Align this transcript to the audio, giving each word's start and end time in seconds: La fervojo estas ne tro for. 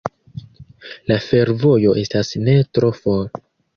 La 1.11 1.17
fervojo 1.25 1.93
estas 2.05 2.33
ne 2.49 2.57
tro 2.79 2.91
for. 3.03 3.23